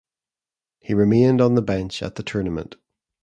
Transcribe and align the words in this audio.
He 0.79 0.95
remained 0.95 1.41
on 1.41 1.53
the 1.53 1.61
bench 1.61 2.01
at 2.01 2.15
the 2.15 2.23
tournament. 2.23 2.75